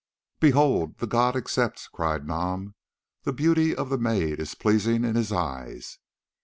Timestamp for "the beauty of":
3.21-3.89